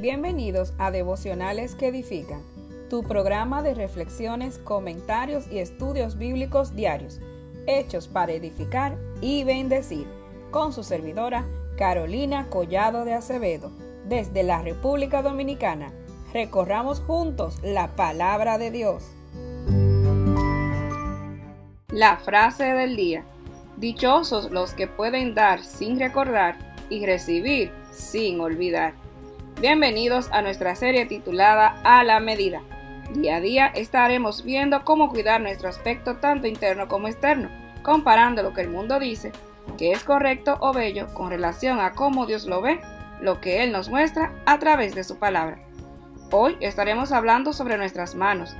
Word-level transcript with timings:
Bienvenidos 0.00 0.74
a 0.78 0.92
Devocionales 0.92 1.74
que 1.74 1.88
Edifican, 1.88 2.40
tu 2.88 3.02
programa 3.02 3.64
de 3.64 3.74
reflexiones, 3.74 4.58
comentarios 4.58 5.50
y 5.50 5.58
estudios 5.58 6.16
bíblicos 6.16 6.76
diarios, 6.76 7.18
hechos 7.66 8.06
para 8.06 8.30
edificar 8.30 8.96
y 9.20 9.42
bendecir, 9.42 10.06
con 10.52 10.72
su 10.72 10.84
servidora 10.84 11.44
Carolina 11.76 12.48
Collado 12.48 13.04
de 13.04 13.14
Acevedo, 13.14 13.72
desde 14.04 14.44
la 14.44 14.62
República 14.62 15.20
Dominicana. 15.20 15.92
Recorramos 16.32 17.00
juntos 17.00 17.58
la 17.64 17.96
palabra 17.96 18.56
de 18.56 18.70
Dios. 18.70 19.02
La 21.88 22.18
frase 22.18 22.66
del 22.66 22.94
día. 22.94 23.24
Dichosos 23.78 24.52
los 24.52 24.74
que 24.74 24.86
pueden 24.86 25.34
dar 25.34 25.64
sin 25.64 25.98
recordar 25.98 26.56
y 26.88 27.04
recibir 27.04 27.72
sin 27.90 28.40
olvidar. 28.40 29.07
Bienvenidos 29.60 30.28
a 30.30 30.40
nuestra 30.40 30.76
serie 30.76 31.04
titulada 31.06 31.80
A 31.82 32.04
la 32.04 32.20
medida. 32.20 32.62
Día 33.12 33.36
a 33.36 33.40
día 33.40 33.66
estaremos 33.66 34.44
viendo 34.44 34.84
cómo 34.84 35.08
cuidar 35.08 35.40
nuestro 35.40 35.68
aspecto 35.68 36.18
tanto 36.18 36.46
interno 36.46 36.86
como 36.86 37.08
externo, 37.08 37.50
comparando 37.82 38.44
lo 38.44 38.54
que 38.54 38.60
el 38.60 38.70
mundo 38.70 39.00
dice 39.00 39.32
que 39.76 39.90
es 39.90 40.04
correcto 40.04 40.58
o 40.60 40.72
bello 40.72 41.08
con 41.12 41.30
relación 41.30 41.80
a 41.80 41.90
cómo 41.94 42.24
Dios 42.24 42.46
lo 42.46 42.62
ve, 42.62 42.80
lo 43.20 43.40
que 43.40 43.64
Él 43.64 43.72
nos 43.72 43.88
muestra 43.88 44.32
a 44.46 44.60
través 44.60 44.94
de 44.94 45.02
su 45.02 45.18
palabra. 45.18 45.58
Hoy 46.30 46.56
estaremos 46.60 47.10
hablando 47.10 47.52
sobre 47.52 47.78
nuestras 47.78 48.14
manos. 48.14 48.56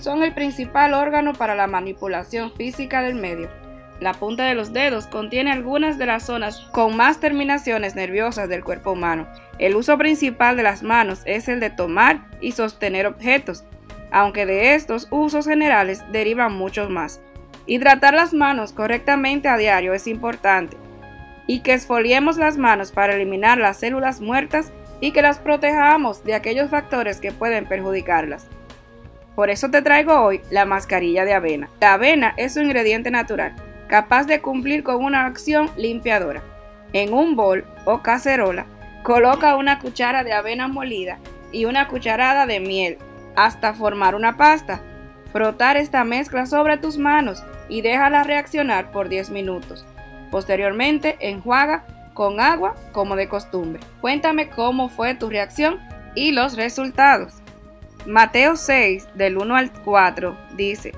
Son 0.00 0.24
el 0.24 0.34
principal 0.34 0.94
órgano 0.94 1.34
para 1.34 1.54
la 1.54 1.68
manipulación 1.68 2.50
física 2.50 3.00
del 3.00 3.14
medio 3.14 3.61
la 4.00 4.14
punta 4.14 4.44
de 4.44 4.54
los 4.54 4.72
dedos 4.72 5.06
contiene 5.06 5.52
algunas 5.52 5.96
de 5.96 6.06
las 6.06 6.26
zonas 6.26 6.60
con 6.72 6.96
más 6.96 7.20
terminaciones 7.20 7.94
nerviosas 7.94 8.48
del 8.48 8.64
cuerpo 8.64 8.92
humano. 8.92 9.28
El 9.58 9.76
uso 9.76 9.96
principal 9.96 10.56
de 10.56 10.64
las 10.64 10.82
manos 10.82 11.22
es 11.24 11.48
el 11.48 11.60
de 11.60 11.70
tomar 11.70 12.26
y 12.40 12.52
sostener 12.52 13.06
objetos, 13.06 13.64
aunque 14.10 14.44
de 14.44 14.74
estos 14.74 15.06
usos 15.10 15.46
generales 15.46 16.02
derivan 16.10 16.52
muchos 16.52 16.90
más. 16.90 17.20
Hidratar 17.66 18.14
las 18.14 18.34
manos 18.34 18.72
correctamente 18.72 19.48
a 19.48 19.56
diario 19.56 19.94
es 19.94 20.08
importante 20.08 20.76
y 21.46 21.60
que 21.60 21.74
esfoliemos 21.74 22.38
las 22.38 22.58
manos 22.58 22.90
para 22.90 23.14
eliminar 23.14 23.58
las 23.58 23.78
células 23.78 24.20
muertas 24.20 24.72
y 25.00 25.12
que 25.12 25.22
las 25.22 25.38
protejamos 25.38 26.24
de 26.24 26.34
aquellos 26.34 26.70
factores 26.70 27.20
que 27.20 27.30
pueden 27.30 27.66
perjudicarlas. 27.66 28.48
Por 29.36 29.48
eso 29.48 29.70
te 29.70 29.80
traigo 29.80 30.20
hoy 30.20 30.40
la 30.50 30.64
mascarilla 30.64 31.24
de 31.24 31.34
avena. 31.34 31.68
La 31.80 31.94
avena 31.94 32.34
es 32.36 32.56
un 32.56 32.64
ingrediente 32.64 33.10
natural 33.10 33.54
capaz 33.92 34.24
de 34.24 34.40
cumplir 34.40 34.82
con 34.82 35.04
una 35.04 35.26
acción 35.26 35.70
limpiadora. 35.76 36.42
En 36.94 37.12
un 37.12 37.36
bol 37.36 37.66
o 37.84 38.00
cacerola, 38.00 38.64
coloca 39.02 39.54
una 39.54 39.80
cuchara 39.80 40.24
de 40.24 40.32
avena 40.32 40.66
molida 40.66 41.18
y 41.52 41.66
una 41.66 41.88
cucharada 41.88 42.46
de 42.46 42.58
miel 42.58 42.96
hasta 43.36 43.74
formar 43.74 44.14
una 44.14 44.38
pasta. 44.38 44.80
Frotar 45.30 45.76
esta 45.76 46.04
mezcla 46.04 46.46
sobre 46.46 46.78
tus 46.78 46.96
manos 46.96 47.44
y 47.68 47.82
déjala 47.82 48.24
reaccionar 48.24 48.90
por 48.92 49.10
10 49.10 49.28
minutos. 49.28 49.84
Posteriormente, 50.30 51.18
enjuaga 51.20 51.84
con 52.14 52.40
agua 52.40 52.74
como 52.92 53.14
de 53.14 53.28
costumbre. 53.28 53.82
Cuéntame 54.00 54.48
cómo 54.48 54.88
fue 54.88 55.14
tu 55.14 55.28
reacción 55.28 55.78
y 56.14 56.32
los 56.32 56.56
resultados. 56.56 57.42
Mateo 58.06 58.56
6, 58.56 59.08
del 59.16 59.36
1 59.36 59.54
al 59.54 59.70
4, 59.70 60.34
dice, 60.56 60.92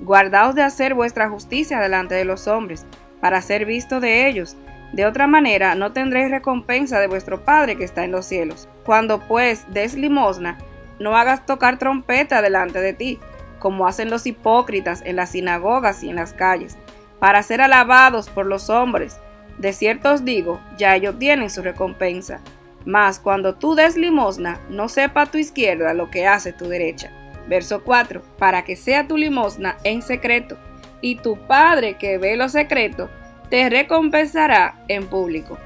Guardaos 0.00 0.54
de 0.54 0.62
hacer 0.62 0.94
vuestra 0.94 1.28
justicia 1.28 1.78
delante 1.78 2.14
de 2.14 2.24
los 2.24 2.48
hombres, 2.48 2.86
para 3.20 3.40
ser 3.40 3.64
visto 3.64 4.00
de 4.00 4.26
ellos. 4.28 4.56
De 4.92 5.06
otra 5.06 5.26
manera 5.26 5.74
no 5.74 5.92
tendréis 5.92 6.30
recompensa 6.30 6.98
de 6.98 7.06
vuestro 7.06 7.44
Padre 7.44 7.76
que 7.76 7.84
está 7.84 8.04
en 8.04 8.12
los 8.12 8.26
cielos. 8.26 8.68
Cuando 8.84 9.20
pues 9.20 9.64
des 9.72 9.94
limosna, 9.94 10.58
no 10.98 11.16
hagas 11.16 11.46
tocar 11.46 11.78
trompeta 11.78 12.42
delante 12.42 12.80
de 12.80 12.92
ti, 12.92 13.20
como 13.58 13.86
hacen 13.86 14.10
los 14.10 14.26
hipócritas 14.26 15.02
en 15.04 15.16
las 15.16 15.30
sinagogas 15.30 16.02
y 16.02 16.10
en 16.10 16.16
las 16.16 16.32
calles, 16.32 16.76
para 17.20 17.42
ser 17.44 17.60
alabados 17.60 18.28
por 18.28 18.46
los 18.46 18.70
hombres. 18.70 19.20
De 19.58 19.72
cierto 19.72 20.12
os 20.12 20.24
digo, 20.24 20.60
ya 20.76 20.96
ellos 20.96 21.18
tienen 21.18 21.48
su 21.48 21.62
recompensa. 21.62 22.40
Mas 22.84 23.20
cuando 23.20 23.54
tú 23.54 23.76
des 23.76 23.96
limosna, 23.96 24.58
no 24.68 24.88
sepa 24.88 25.26
tu 25.26 25.38
izquierda 25.38 25.94
lo 25.94 26.10
que 26.10 26.26
hace 26.26 26.52
tu 26.52 26.68
derecha 26.68 27.12
Verso 27.48 27.82
4. 27.82 28.22
Para 28.38 28.64
que 28.64 28.76
sea 28.76 29.06
tu 29.06 29.16
limosna 29.16 29.76
en 29.84 30.02
secreto, 30.02 30.56
y 31.02 31.16
tu 31.16 31.36
Padre 31.36 31.98
que 31.98 32.16
ve 32.16 32.36
lo 32.36 32.48
secreto, 32.48 33.10
te 33.50 33.68
recompensará 33.68 34.82
en 34.88 35.06
público. 35.06 35.58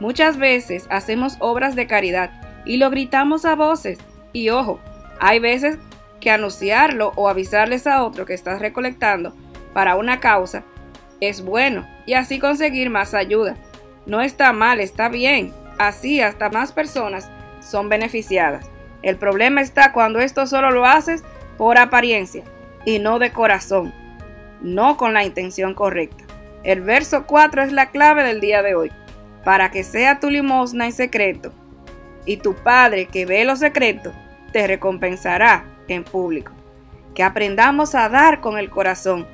Muchas 0.00 0.38
veces 0.38 0.86
hacemos 0.88 1.36
obras 1.40 1.74
de 1.76 1.86
caridad 1.86 2.30
y 2.64 2.78
lo 2.78 2.88
gritamos 2.88 3.44
a 3.44 3.54
voces. 3.54 3.98
Y 4.32 4.48
ojo, 4.48 4.80
hay 5.20 5.40
veces 5.40 5.78
que 6.20 6.30
anunciarlo 6.30 7.12
o 7.16 7.28
avisarles 7.28 7.86
a 7.86 8.02
otro 8.02 8.24
que 8.24 8.34
estás 8.34 8.60
recolectando 8.60 9.34
para 9.74 9.96
una 9.96 10.20
causa 10.20 10.64
es 11.20 11.42
bueno 11.42 11.86
y 12.06 12.14
así 12.14 12.38
conseguir 12.38 12.90
más 12.90 13.14
ayuda. 13.14 13.56
No 14.06 14.20
está 14.20 14.52
mal, 14.52 14.80
está 14.80 15.08
bien. 15.08 15.52
Así 15.78 16.20
hasta 16.20 16.50
más 16.50 16.72
personas 16.72 17.28
son 17.60 17.88
beneficiadas. 17.88 18.70
El 19.04 19.18
problema 19.18 19.60
está 19.60 19.92
cuando 19.92 20.18
esto 20.18 20.46
solo 20.46 20.70
lo 20.70 20.86
haces 20.86 21.22
por 21.58 21.76
apariencia 21.76 22.42
y 22.86 23.00
no 23.00 23.18
de 23.18 23.32
corazón, 23.32 23.92
no 24.62 24.96
con 24.96 25.12
la 25.12 25.24
intención 25.24 25.74
correcta. 25.74 26.24
El 26.62 26.80
verso 26.80 27.26
4 27.26 27.64
es 27.64 27.72
la 27.72 27.90
clave 27.90 28.24
del 28.24 28.40
día 28.40 28.62
de 28.62 28.74
hoy, 28.74 28.90
para 29.44 29.70
que 29.70 29.84
sea 29.84 30.20
tu 30.20 30.30
limosna 30.30 30.86
en 30.86 30.92
secreto, 30.92 31.52
y 32.24 32.38
tu 32.38 32.54
Padre 32.54 33.04
que 33.04 33.26
ve 33.26 33.44
lo 33.44 33.56
secreto, 33.56 34.10
te 34.52 34.66
recompensará 34.66 35.66
en 35.86 36.02
público. 36.02 36.52
Que 37.14 37.22
aprendamos 37.22 37.94
a 37.94 38.08
dar 38.08 38.40
con 38.40 38.56
el 38.56 38.70
corazón, 38.70 39.26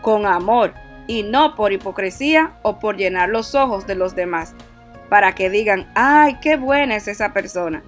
con 0.00 0.24
amor, 0.24 0.72
y 1.06 1.24
no 1.24 1.54
por 1.56 1.74
hipocresía 1.74 2.52
o 2.62 2.78
por 2.78 2.96
llenar 2.96 3.28
los 3.28 3.54
ojos 3.54 3.86
de 3.86 3.96
los 3.96 4.16
demás, 4.16 4.54
para 5.10 5.34
que 5.34 5.50
digan, 5.50 5.92
ay, 5.94 6.38
qué 6.40 6.56
buena 6.56 6.96
es 6.96 7.06
esa 7.06 7.34
persona. 7.34 7.82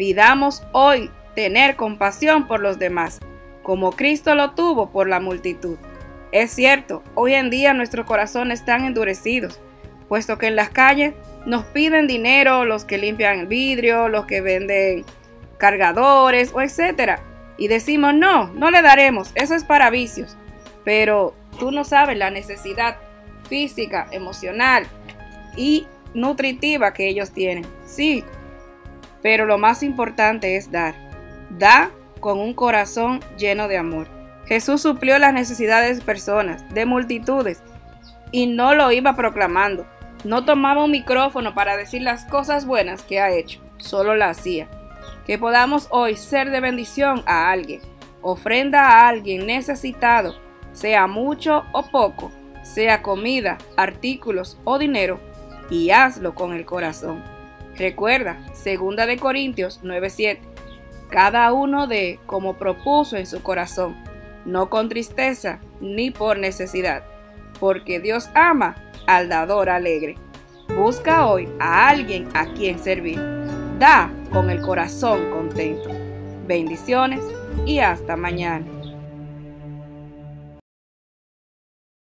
Pidamos 0.00 0.62
hoy 0.72 1.10
tener 1.34 1.76
compasión 1.76 2.48
por 2.48 2.60
los 2.60 2.78
demás, 2.78 3.20
como 3.62 3.92
Cristo 3.92 4.34
lo 4.34 4.52
tuvo 4.52 4.90
por 4.92 5.06
la 5.06 5.20
multitud. 5.20 5.76
Es 6.32 6.52
cierto, 6.52 7.02
hoy 7.14 7.34
en 7.34 7.50
día 7.50 7.74
nuestros 7.74 8.06
corazones 8.06 8.60
están 8.60 8.86
endurecidos, 8.86 9.60
puesto 10.08 10.38
que 10.38 10.46
en 10.46 10.56
las 10.56 10.70
calles 10.70 11.12
nos 11.44 11.66
piden 11.66 12.06
dinero 12.06 12.64
los 12.64 12.86
que 12.86 12.96
limpian 12.96 13.40
el 13.40 13.46
vidrio, 13.46 14.08
los 14.08 14.24
que 14.24 14.40
venden 14.40 15.04
cargadores 15.58 16.52
o 16.54 16.62
etcétera. 16.62 17.20
Y 17.58 17.68
decimos, 17.68 18.14
no, 18.14 18.46
no 18.54 18.70
le 18.70 18.80
daremos, 18.80 19.32
eso 19.34 19.54
es 19.54 19.64
para 19.64 19.90
vicios. 19.90 20.34
Pero 20.82 21.34
tú 21.58 21.72
no 21.72 21.84
sabes 21.84 22.16
la 22.16 22.30
necesidad 22.30 22.96
física, 23.50 24.06
emocional 24.12 24.86
y 25.58 25.86
nutritiva 26.14 26.94
que 26.94 27.06
ellos 27.06 27.32
tienen. 27.32 27.66
Sí, 27.84 28.24
pero 29.22 29.46
lo 29.46 29.58
más 29.58 29.82
importante 29.82 30.56
es 30.56 30.70
dar. 30.70 30.94
Da 31.50 31.90
con 32.20 32.38
un 32.38 32.54
corazón 32.54 33.20
lleno 33.36 33.68
de 33.68 33.78
amor. 33.78 34.08
Jesús 34.46 34.82
suplió 34.82 35.18
las 35.18 35.32
necesidades 35.32 35.98
de 35.98 36.04
personas, 36.04 36.68
de 36.74 36.84
multitudes, 36.86 37.62
y 38.32 38.46
no 38.46 38.74
lo 38.74 38.90
iba 38.92 39.16
proclamando. 39.16 39.86
No 40.24 40.44
tomaba 40.44 40.84
un 40.84 40.90
micrófono 40.90 41.54
para 41.54 41.76
decir 41.76 42.02
las 42.02 42.24
cosas 42.24 42.66
buenas 42.66 43.02
que 43.02 43.20
ha 43.20 43.30
hecho, 43.30 43.60
solo 43.78 44.14
la 44.14 44.30
hacía. 44.30 44.68
Que 45.26 45.38
podamos 45.38 45.88
hoy 45.90 46.16
ser 46.16 46.50
de 46.50 46.60
bendición 46.60 47.22
a 47.26 47.50
alguien, 47.50 47.80
ofrenda 48.22 48.82
a 48.82 49.08
alguien 49.08 49.46
necesitado, 49.46 50.34
sea 50.72 51.06
mucho 51.06 51.64
o 51.72 51.82
poco, 51.90 52.30
sea 52.62 53.02
comida, 53.02 53.56
artículos 53.76 54.58
o 54.64 54.78
dinero, 54.78 55.20
y 55.70 55.90
hazlo 55.90 56.34
con 56.34 56.52
el 56.52 56.64
corazón. 56.64 57.22
Recuerda, 57.80 58.36
2 58.48 59.06
de 59.06 59.16
Corintios 59.16 59.80
9:7. 59.82 60.40
Cada 61.08 61.50
uno 61.54 61.86
de 61.86 62.20
como 62.26 62.58
propuso 62.58 63.16
en 63.16 63.26
su 63.26 63.42
corazón, 63.42 63.96
no 64.44 64.68
con 64.68 64.90
tristeza 64.90 65.60
ni 65.80 66.10
por 66.10 66.38
necesidad, 66.38 67.02
porque 67.58 67.98
Dios 67.98 68.28
ama 68.34 68.76
al 69.06 69.30
dador 69.30 69.70
alegre. 69.70 70.16
Busca 70.76 71.26
hoy 71.26 71.48
a 71.58 71.88
alguien 71.88 72.28
a 72.34 72.52
quien 72.52 72.78
servir. 72.78 73.18
Da 73.78 74.10
con 74.30 74.50
el 74.50 74.60
corazón 74.60 75.30
contento. 75.30 75.88
Bendiciones 76.46 77.22
y 77.64 77.78
hasta 77.78 78.14
mañana. 78.14 78.66